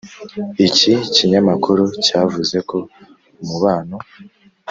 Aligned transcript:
iki 0.67 0.93
kinyamakuru 1.15 1.83
cyavuze 2.05 2.57
ko 2.69 2.77
umubano 3.41 3.95